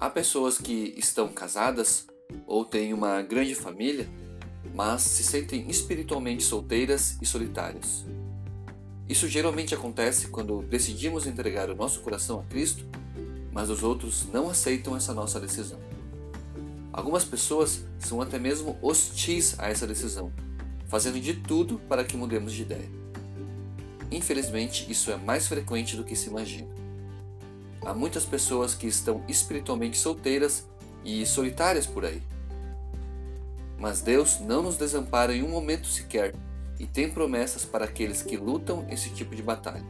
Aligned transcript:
Há 0.00 0.08
pessoas 0.08 0.56
que 0.56 0.94
estão 0.96 1.28
casadas 1.28 2.06
ou 2.46 2.64
têm 2.64 2.94
uma 2.94 3.20
grande 3.20 3.54
família, 3.54 4.08
mas 4.74 5.02
se 5.02 5.22
sentem 5.22 5.68
espiritualmente 5.68 6.42
solteiras 6.42 7.18
e 7.20 7.26
solitárias. 7.26 8.06
Isso 9.06 9.28
geralmente 9.28 9.74
acontece 9.74 10.28
quando 10.28 10.62
decidimos 10.62 11.26
entregar 11.26 11.68
o 11.68 11.76
nosso 11.76 12.00
coração 12.00 12.40
a 12.40 12.44
Cristo, 12.44 12.86
mas 13.52 13.68
os 13.68 13.82
outros 13.82 14.26
não 14.32 14.48
aceitam 14.48 14.96
essa 14.96 15.12
nossa 15.12 15.38
decisão. 15.38 15.78
Algumas 16.90 17.26
pessoas 17.26 17.84
são 17.98 18.22
até 18.22 18.38
mesmo 18.38 18.78
hostis 18.80 19.54
a 19.60 19.68
essa 19.68 19.86
decisão, 19.86 20.32
fazendo 20.88 21.20
de 21.20 21.34
tudo 21.34 21.78
para 21.78 22.04
que 22.04 22.16
mudemos 22.16 22.54
de 22.54 22.62
ideia. 22.62 22.90
Infelizmente, 24.10 24.90
isso 24.90 25.10
é 25.10 25.18
mais 25.18 25.46
frequente 25.46 25.94
do 25.94 26.04
que 26.04 26.16
se 26.16 26.30
imagina. 26.30 26.79
Há 27.84 27.94
muitas 27.94 28.24
pessoas 28.24 28.74
que 28.74 28.86
estão 28.86 29.22
espiritualmente 29.26 29.96
solteiras 29.96 30.66
e 31.04 31.24
solitárias 31.24 31.86
por 31.86 32.04
aí. 32.04 32.22
Mas 33.78 34.02
Deus 34.02 34.38
não 34.40 34.62
nos 34.62 34.76
desampara 34.76 35.34
em 35.34 35.42
um 35.42 35.48
momento 35.48 35.86
sequer 35.86 36.34
e 36.78 36.86
tem 36.86 37.10
promessas 37.10 37.64
para 37.64 37.86
aqueles 37.86 38.22
que 38.22 38.36
lutam 38.36 38.86
esse 38.90 39.10
tipo 39.10 39.34
de 39.34 39.42
batalha. 39.42 39.84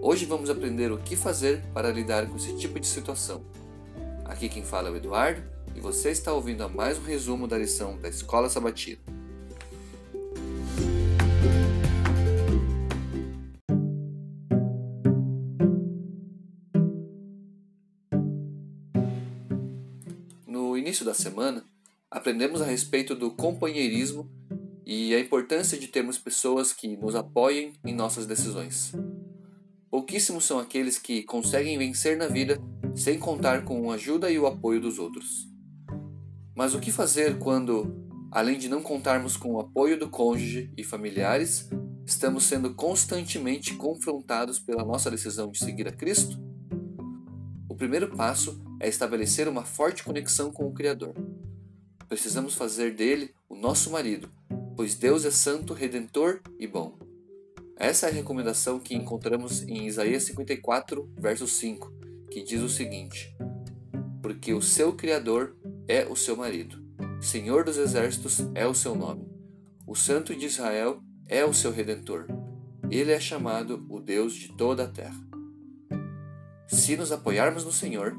Hoje 0.00 0.26
vamos 0.26 0.50
aprender 0.50 0.90
o 0.90 0.98
que 0.98 1.16
fazer 1.16 1.62
para 1.72 1.92
lidar 1.92 2.26
com 2.26 2.36
esse 2.36 2.56
tipo 2.56 2.78
de 2.78 2.86
situação. 2.86 3.42
Aqui 4.24 4.48
quem 4.48 4.64
fala 4.64 4.88
é 4.88 4.92
o 4.92 4.96
Eduardo 4.96 5.42
e 5.74 5.80
você 5.80 6.10
está 6.10 6.32
ouvindo 6.32 6.62
a 6.62 6.68
mais 6.68 6.98
um 6.98 7.02
resumo 7.02 7.46
da 7.46 7.56
lição 7.56 7.98
da 7.98 8.08
Escola 8.08 8.48
Sabatina. 8.48 9.11
Início 20.92 21.06
da 21.06 21.14
semana, 21.14 21.64
aprendemos 22.10 22.60
a 22.60 22.66
respeito 22.66 23.14
do 23.14 23.30
companheirismo 23.30 24.30
e 24.84 25.14
a 25.14 25.20
importância 25.20 25.78
de 25.78 25.88
termos 25.88 26.18
pessoas 26.18 26.70
que 26.70 26.98
nos 26.98 27.14
apoiem 27.14 27.72
em 27.82 27.94
nossas 27.94 28.26
decisões. 28.26 28.92
Pouquíssimos 29.90 30.44
são 30.44 30.58
aqueles 30.58 30.98
que 30.98 31.22
conseguem 31.22 31.78
vencer 31.78 32.18
na 32.18 32.26
vida 32.26 32.60
sem 32.94 33.18
contar 33.18 33.64
com 33.64 33.90
a 33.90 33.94
ajuda 33.94 34.30
e 34.30 34.38
o 34.38 34.46
apoio 34.46 34.82
dos 34.82 34.98
outros. 34.98 35.48
Mas 36.54 36.74
o 36.74 36.78
que 36.78 36.92
fazer 36.92 37.38
quando, 37.38 38.06
além 38.30 38.58
de 38.58 38.68
não 38.68 38.82
contarmos 38.82 39.34
com 39.34 39.54
o 39.54 39.60
apoio 39.60 39.98
do 39.98 40.10
cônjuge 40.10 40.70
e 40.76 40.84
familiares, 40.84 41.70
estamos 42.04 42.44
sendo 42.44 42.74
constantemente 42.74 43.74
confrontados 43.76 44.58
pela 44.58 44.84
nossa 44.84 45.10
decisão 45.10 45.50
de 45.50 45.58
seguir 45.58 45.88
a 45.88 45.92
Cristo? 45.92 46.38
O 47.66 47.74
primeiro 47.74 48.14
passo 48.14 48.62
é 48.82 48.88
estabelecer 48.88 49.46
uma 49.46 49.64
forte 49.64 50.02
conexão 50.02 50.50
com 50.50 50.66
o 50.66 50.72
Criador. 50.72 51.14
Precisamos 52.08 52.56
fazer 52.56 52.94
dele 52.94 53.32
o 53.48 53.54
nosso 53.54 53.90
marido, 53.92 54.28
pois 54.76 54.96
Deus 54.96 55.24
é 55.24 55.30
santo, 55.30 55.72
redentor 55.72 56.40
e 56.58 56.66
bom. 56.66 56.98
Essa 57.76 58.06
é 58.06 58.10
a 58.10 58.12
recomendação 58.12 58.80
que 58.80 58.96
encontramos 58.96 59.62
em 59.62 59.86
Isaías 59.86 60.24
54, 60.24 61.08
verso 61.16 61.46
5, 61.46 61.92
que 62.28 62.42
diz 62.42 62.60
o 62.60 62.68
seguinte: 62.68 63.32
Porque 64.20 64.52
o 64.52 64.60
seu 64.60 64.92
Criador 64.94 65.56
é 65.86 66.04
o 66.04 66.16
seu 66.16 66.36
marido, 66.36 66.84
Senhor 67.20 67.64
dos 67.64 67.78
exércitos 67.78 68.40
é 68.52 68.66
o 68.66 68.74
seu 68.74 68.96
nome, 68.96 69.28
o 69.86 69.94
Santo 69.94 70.34
de 70.34 70.46
Israel 70.46 71.00
é 71.28 71.44
o 71.44 71.54
seu 71.54 71.70
redentor. 71.70 72.26
Ele 72.90 73.12
é 73.12 73.20
chamado 73.20 73.86
o 73.88 74.00
Deus 74.00 74.34
de 74.34 74.48
toda 74.48 74.84
a 74.84 74.88
terra. 74.88 75.20
Se 76.66 76.96
nos 76.96 77.12
apoiarmos 77.12 77.64
no 77.64 77.72
Senhor, 77.72 78.14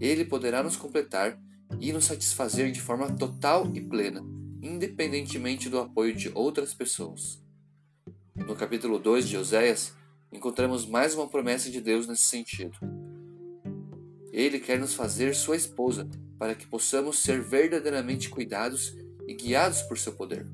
ele 0.00 0.24
poderá 0.24 0.62
nos 0.62 0.76
completar 0.76 1.38
e 1.80 1.92
nos 1.92 2.04
satisfazer 2.04 2.70
de 2.70 2.80
forma 2.80 3.10
total 3.16 3.70
e 3.74 3.80
plena, 3.80 4.24
independentemente 4.62 5.68
do 5.68 5.78
apoio 5.78 6.14
de 6.14 6.30
outras 6.34 6.72
pessoas. 6.72 7.42
No 8.34 8.54
capítulo 8.54 8.98
2 8.98 9.28
de 9.28 9.36
Oséias, 9.36 9.92
encontramos 10.32 10.86
mais 10.86 11.14
uma 11.14 11.28
promessa 11.28 11.70
de 11.70 11.80
Deus 11.80 12.06
nesse 12.06 12.24
sentido. 12.24 12.78
Ele 14.32 14.60
quer 14.60 14.78
nos 14.78 14.94
fazer 14.94 15.34
sua 15.34 15.56
esposa 15.56 16.08
para 16.38 16.54
que 16.54 16.66
possamos 16.66 17.18
ser 17.18 17.42
verdadeiramente 17.42 18.28
cuidados 18.28 18.94
e 19.26 19.34
guiados 19.34 19.82
por 19.82 19.98
seu 19.98 20.12
poder. 20.12 20.46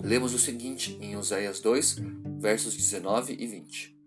Lemos 0.00 0.32
o 0.32 0.38
seguinte 0.38 0.96
em 1.00 1.16
Oséias 1.16 1.60
2, 1.60 1.96
versos 2.38 2.74
19 2.76 3.36
e 3.38 3.46
20: 3.46 3.98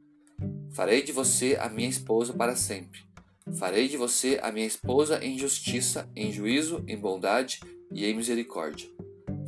Farei 0.72 1.04
de 1.04 1.12
você 1.12 1.58
a 1.60 1.70
minha 1.70 1.90
esposa 1.90 2.34
para 2.34 2.56
sempre 2.56 3.13
Farei 3.52 3.88
de 3.88 3.98
você 3.98 4.40
a 4.42 4.52
minha 4.52 4.66
esposa 4.66 5.24
em 5.24 5.38
justiça, 5.38 6.10
em 6.16 6.32
juízo, 6.32 6.84
em 6.88 6.98
bondade 6.98 7.60
e 7.92 8.06
em 8.06 8.16
misericórdia. 8.16 8.90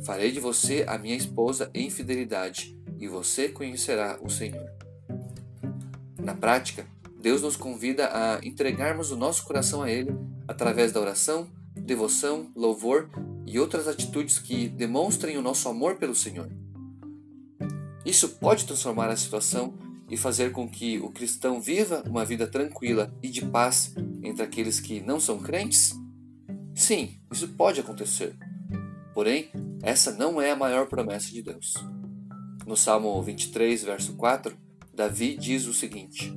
Farei 0.04 0.30
de 0.30 0.38
você 0.38 0.84
a 0.86 0.98
minha 0.98 1.16
esposa 1.16 1.70
em 1.74 1.90
fidelidade, 1.90 2.78
e 2.98 3.08
você 3.08 3.48
conhecerá 3.48 4.18
o 4.22 4.28
Senhor. 4.28 4.70
Na 6.18 6.34
prática, 6.34 6.86
Deus 7.20 7.42
nos 7.42 7.56
convida 7.56 8.08
a 8.12 8.40
entregarmos 8.46 9.10
o 9.10 9.16
nosso 9.16 9.44
coração 9.44 9.82
a 9.82 9.90
Ele 9.90 10.14
através 10.46 10.92
da 10.92 11.00
oração, 11.00 11.48
devoção, 11.74 12.50
louvor 12.54 13.10
e 13.46 13.58
outras 13.58 13.88
atitudes 13.88 14.38
que 14.38 14.68
demonstrem 14.68 15.36
o 15.36 15.42
nosso 15.42 15.68
amor 15.68 15.96
pelo 15.96 16.14
Senhor. 16.14 16.48
Isso 18.04 18.28
pode 18.28 18.66
transformar 18.66 19.08
a 19.08 19.16
situação 19.16 19.74
e 20.08 20.16
fazer 20.16 20.52
com 20.52 20.68
que 20.68 20.98
o 20.98 21.10
cristão 21.10 21.60
viva 21.60 22.02
uma 22.06 22.24
vida 22.24 22.46
tranquila 22.46 23.12
e 23.22 23.28
de 23.28 23.44
paz 23.44 23.94
entre 24.22 24.42
aqueles 24.42 24.80
que 24.80 25.00
não 25.00 25.18
são 25.18 25.38
crentes? 25.38 25.94
Sim, 26.74 27.18
isso 27.32 27.48
pode 27.48 27.80
acontecer. 27.80 28.36
Porém, 29.14 29.50
essa 29.82 30.12
não 30.12 30.40
é 30.40 30.50
a 30.50 30.56
maior 30.56 30.86
promessa 30.86 31.30
de 31.30 31.42
Deus. 31.42 31.74
No 32.66 32.76
Salmo 32.76 33.22
23, 33.22 33.84
verso 33.84 34.14
4, 34.14 34.56
Davi 34.92 35.36
diz 35.36 35.66
o 35.66 35.74
seguinte: 35.74 36.32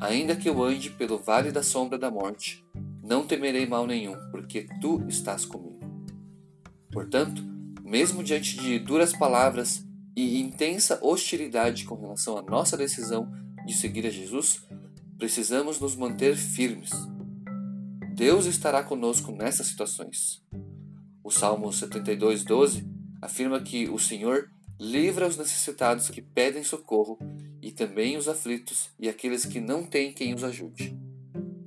Ainda 0.00 0.34
que 0.34 0.48
eu 0.48 0.62
ande 0.62 0.90
pelo 0.90 1.18
vale 1.18 1.52
da 1.52 1.62
sombra 1.62 1.98
da 1.98 2.10
morte, 2.10 2.64
não 3.02 3.26
temerei 3.26 3.66
mal 3.66 3.86
nenhum, 3.86 4.16
porque 4.30 4.66
tu 4.80 5.04
estás 5.08 5.44
comigo. 5.44 5.80
Portanto, 6.92 7.42
mesmo 7.84 8.22
diante 8.22 8.56
de 8.56 8.78
duras 8.78 9.12
palavras 9.12 9.84
e 10.20 10.40
intensa 10.40 10.98
hostilidade 11.02 11.84
com 11.84 11.94
relação 11.94 12.36
à 12.36 12.42
nossa 12.42 12.76
decisão 12.76 13.30
de 13.66 13.74
seguir 13.74 14.06
a 14.06 14.10
Jesus, 14.10 14.62
precisamos 15.18 15.80
nos 15.80 15.96
manter 15.96 16.36
firmes. 16.36 16.90
Deus 18.14 18.44
estará 18.44 18.82
conosco 18.82 19.32
nessas 19.32 19.68
situações. 19.68 20.42
O 21.24 21.30
Salmo 21.30 21.72
72:12 21.72 22.86
afirma 23.22 23.60
que 23.62 23.88
o 23.88 23.98
Senhor 23.98 24.50
livra 24.78 25.26
os 25.26 25.36
necessitados 25.36 26.10
que 26.10 26.20
pedem 26.20 26.62
socorro 26.62 27.18
e 27.62 27.70
também 27.70 28.16
os 28.16 28.28
aflitos 28.28 28.90
e 28.98 29.08
aqueles 29.08 29.44
que 29.44 29.60
não 29.60 29.84
têm 29.84 30.12
quem 30.12 30.34
os 30.34 30.44
ajude. 30.44 30.96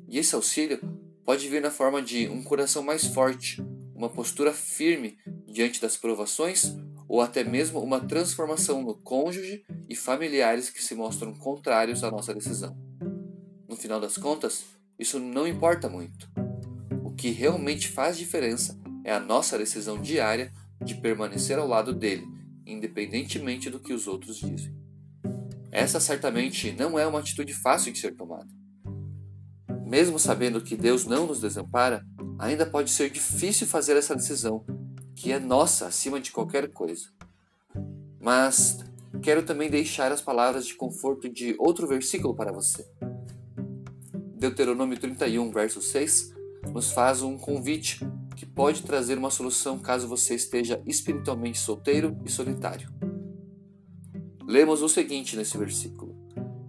E 0.08 0.20
esse 0.20 0.36
auxílio 0.36 0.80
pode 1.26 1.48
vir 1.50 1.62
na 1.62 1.72
forma 1.72 2.02
de 2.02 2.28
um 2.28 2.44
coração 2.44 2.84
mais 2.84 3.06
forte, 3.06 3.64
uma 3.96 4.10
postura 4.10 4.54
firme 4.54 5.18
diante 5.48 5.82
das 5.82 5.98
provações 5.98 6.76
ou 7.14 7.22
até 7.22 7.44
mesmo 7.44 7.80
uma 7.80 8.00
transformação 8.00 8.82
no 8.82 8.96
cônjuge 8.96 9.64
e 9.88 9.96
familiares 9.96 10.72
que 10.72 10.84
se 10.84 10.96
mostram 10.96 11.32
contrários 11.32 12.04
à 12.04 12.10
nossa 12.10 12.34
decisão. 12.34 12.76
No 13.70 13.76
final 13.76 14.02
das 14.02 14.18
contas, 14.18 14.66
isso 14.98 15.20
não 15.20 15.48
importa 15.48 15.88
muito. 15.88 16.28
O 17.04 17.12
que 17.12 17.30
realmente 17.30 17.88
faz 17.88 18.18
diferença 18.18 18.82
é 19.04 19.14
a 19.14 19.20
nossa 19.20 19.60
decisão 19.60 20.02
diária 20.02 20.52
de 20.84 20.96
permanecer 20.96 21.60
ao 21.60 21.68
lado 21.68 21.94
dele, 21.94 22.26
independentemente 22.66 23.70
do 23.70 23.80
que 23.80 23.94
os 23.94 24.08
outros 24.08 24.38
dizem. 24.38 24.76
Essa 25.72 26.00
certamente 26.00 26.72
não 26.72 26.98
é 26.98 27.06
uma 27.06 27.20
atitude 27.20 27.54
fácil 27.54 27.94
de 27.94 28.00
ser 28.00 28.16
tomada. 28.16 28.50
Mesmo 29.86 30.18
sabendo 30.18 30.60
que 30.62 30.76
Deus 30.76 31.06
não 31.06 31.28
nos 31.28 31.40
desampara, 31.40 32.04
ainda 32.40 32.66
pode 32.66 32.90
ser 32.90 33.12
difícil 33.12 33.68
fazer 33.68 33.96
essa 33.96 34.16
decisão 34.16 34.66
que 35.16 35.32
é 35.32 35.40
nossa 35.40 35.88
acima 35.88 36.20
de 36.20 36.32
qualquer 36.32 36.72
coisa. 36.72 37.10
Mas 38.20 38.80
quero 39.22 39.44
também 39.44 39.70
deixar 39.70 40.12
as 40.12 40.22
palavras 40.22 40.66
de 40.66 40.76
conforto 40.76 41.30
de 41.30 41.56
outro 41.60 41.88
versículo 41.88 42.36
para 42.36 42.52
você. 42.52 42.86
Deuteronômio 44.38 45.00
31, 45.00 45.52
verso 45.52 45.82
6, 45.82 46.34
nos 46.74 46.92
faz 46.92 47.22
um 47.22 47.38
convite 47.38 48.00
que 48.36 48.46
pode 48.46 48.84
trazer 48.84 49.18
uma 49.18 49.30
solução 49.30 49.80
caso 49.80 50.08
você 50.08 50.36
esteja 50.36 50.82
espiritualmente 50.86 51.60
solteiro 51.60 52.18
e 52.26 52.30
solitário. 52.30 52.92
Lemos 54.46 54.82
o 54.82 54.90
seguinte 54.90 55.38
nesse 55.38 55.58
versículo: 55.58 56.16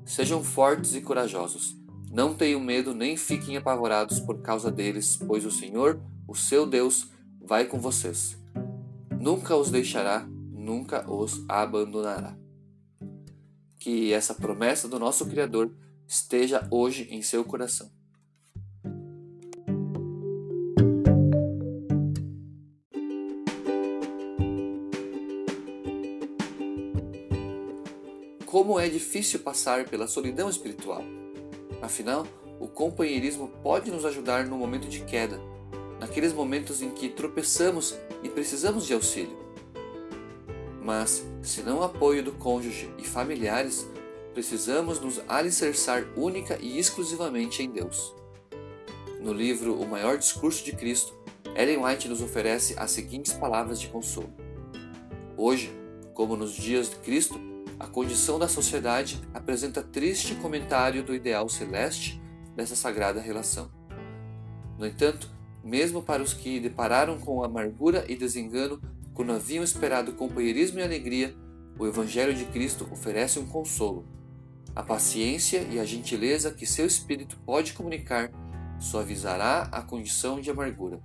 Sejam 0.05 0.45
fortes 0.45 0.95
e 0.95 1.01
corajosos, 1.01 1.77
não 2.13 2.33
tenham 2.33 2.61
medo 2.61 2.95
nem 2.95 3.17
fiquem 3.17 3.57
apavorados 3.57 4.21
por 4.21 4.41
causa 4.41 4.71
deles, 4.71 5.17
pois 5.17 5.45
o 5.45 5.51
Senhor, 5.51 6.01
o 6.29 6.35
seu 6.35 6.65
Deus, 6.65 7.09
vai 7.45 7.67
com 7.67 7.79
vocês. 7.79 8.37
Nunca 9.21 9.55
os 9.57 9.71
deixará, 9.71 10.27
nunca 10.51 11.09
os 11.11 11.45
abandonará. 11.49 12.37
Que 13.79 14.13
essa 14.13 14.35
promessa 14.35 14.89
do 14.89 14.99
nosso 14.99 15.27
Criador 15.27 15.71
esteja 16.07 16.67
hoje 16.71 17.07
em 17.11 17.21
seu 17.21 17.45
coração. 17.45 17.91
Como 28.47 28.79
é 28.79 28.89
difícil 28.89 29.41
passar 29.41 29.85
pela 29.89 30.07
solidão 30.07 30.49
espiritual. 30.49 31.03
Afinal, 31.83 32.27
o 32.61 32.69
companheirismo 32.69 33.49
pode 33.63 33.91
nos 33.91 34.05
ajudar 34.05 34.47
no 34.47 34.57
momento 34.57 34.89
de 34.89 35.05
queda 35.05 35.54
naqueles 36.15 36.33
momentos 36.33 36.81
em 36.81 36.91
que 36.91 37.09
tropeçamos 37.09 37.99
e 38.23 38.29
precisamos 38.29 38.87
de 38.87 38.95
auxílio. 38.95 39.37
Mas, 40.81 41.27
se 41.43 41.61
não 41.61 41.81
o 41.81 41.83
apoio 41.83 42.23
do 42.23 42.31
cônjuge 42.31 42.89
e 42.97 43.05
familiares, 43.05 43.85
precisamos 44.33 45.01
nos 45.01 45.21
alicerçar 45.27 46.05
única 46.17 46.57
e 46.61 46.79
exclusivamente 46.79 47.65
em 47.65 47.69
Deus. 47.69 48.15
No 49.21 49.33
livro 49.33 49.75
O 49.75 49.89
Maior 49.89 50.17
Discurso 50.17 50.65
de 50.65 50.71
Cristo, 50.71 51.13
Ellen 51.57 51.85
White 51.85 52.09
nos 52.09 52.23
oferece 52.23 52.77
as 52.79 52.93
seguintes 52.93 53.33
palavras 53.33 53.81
de 53.81 53.89
consolo. 53.89 54.33
Hoje, 55.37 55.73
como 56.13 56.37
nos 56.37 56.53
dias 56.53 56.91
de 56.91 56.97
Cristo, 56.97 57.41
a 57.77 57.89
condição 57.89 58.39
da 58.39 58.47
sociedade 58.47 59.21
apresenta 59.35 59.83
triste 59.83 60.37
comentário 60.37 61.03
do 61.03 61.13
ideal 61.13 61.49
celeste 61.49 62.23
dessa 62.55 62.77
sagrada 62.77 63.21
relação. 63.21 63.69
No 64.79 64.87
entanto, 64.87 65.35
mesmo 65.65 66.03
para 66.03 66.23
os 66.23 66.35
que 66.35 66.61
depararam 66.61 67.19
com 67.19 67.43
amargura 67.43 68.05
e 68.07 68.15
desengano 68.15 68.81
quando 69.15 69.33
haviam 69.33 69.65
esperado 69.65 70.13
companheirismo 70.13 70.79
e 70.79 70.83
alegria, 70.83 71.35
o 71.79 71.87
Evangelho 71.87 72.35
de 72.35 72.45
Cristo 72.45 72.87
oferece 72.93 73.39
um 73.39 73.47
consolo. 73.47 74.07
A 74.77 74.83
paciência 74.83 75.67
e 75.71 75.79
a 75.79 75.85
gentileza 75.85 76.51
que 76.51 76.67
seu 76.67 76.85
espírito 76.85 77.39
pode 77.47 77.73
comunicar 77.73 78.31
suavizará 78.79 79.69
a 79.73 79.81
condição 79.83 80.41
de 80.41 80.51
amargura. 80.51 81.01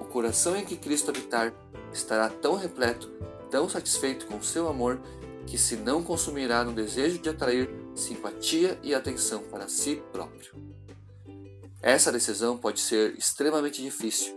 O 0.00 0.04
coração 0.04 0.56
em 0.56 0.64
que 0.64 0.76
Cristo 0.76 1.10
habitar 1.10 1.54
estará 1.92 2.28
tão 2.28 2.56
repleto, 2.56 3.08
tão 3.50 3.68
satisfeito 3.68 4.26
com 4.26 4.42
seu 4.42 4.68
amor, 4.68 5.00
que 5.46 5.56
se 5.56 5.76
não 5.76 6.02
consumirá 6.02 6.64
no 6.64 6.72
desejo 6.72 7.18
de 7.18 7.28
atrair 7.28 7.70
simpatia 7.94 8.78
e 8.82 8.94
atenção 8.94 9.42
para 9.44 9.68
si 9.68 10.02
próprio. 10.12 10.79
Essa 11.82 12.12
decisão 12.12 12.58
pode 12.58 12.78
ser 12.78 13.16
extremamente 13.16 13.80
difícil, 13.80 14.36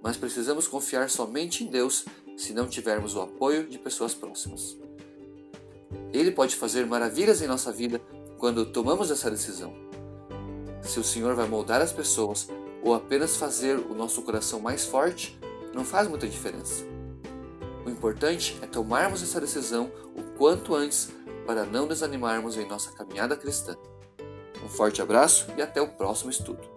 mas 0.00 0.16
precisamos 0.16 0.68
confiar 0.68 1.10
somente 1.10 1.64
em 1.64 1.66
Deus 1.66 2.04
se 2.36 2.52
não 2.52 2.68
tivermos 2.68 3.16
o 3.16 3.20
apoio 3.20 3.66
de 3.66 3.78
pessoas 3.78 4.14
próximas. 4.14 4.78
Ele 6.12 6.30
pode 6.30 6.54
fazer 6.54 6.86
maravilhas 6.86 7.42
em 7.42 7.48
nossa 7.48 7.72
vida 7.72 8.00
quando 8.38 8.66
tomamos 8.66 9.10
essa 9.10 9.28
decisão. 9.28 9.74
Se 10.82 11.00
o 11.00 11.04
Senhor 11.04 11.34
vai 11.34 11.48
moldar 11.48 11.80
as 11.80 11.92
pessoas 11.92 12.48
ou 12.80 12.94
apenas 12.94 13.36
fazer 13.36 13.76
o 13.76 13.94
nosso 13.94 14.22
coração 14.22 14.60
mais 14.60 14.84
forte, 14.84 15.36
não 15.74 15.84
faz 15.84 16.06
muita 16.06 16.28
diferença. 16.28 16.84
O 17.84 17.90
importante 17.90 18.56
é 18.62 18.66
tomarmos 18.66 19.20
essa 19.20 19.40
decisão 19.40 19.90
o 20.14 20.22
quanto 20.36 20.74
antes 20.74 21.10
para 21.44 21.64
não 21.64 21.88
desanimarmos 21.88 22.56
em 22.56 22.68
nossa 22.68 22.92
caminhada 22.92 23.36
cristã. 23.36 23.76
Um 24.64 24.68
forte 24.68 25.02
abraço 25.02 25.46
e 25.56 25.62
até 25.62 25.82
o 25.82 25.88
próximo 25.88 26.30
estudo. 26.30 26.73